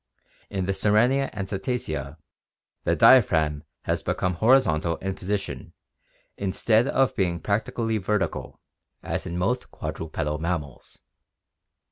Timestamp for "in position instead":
4.97-6.87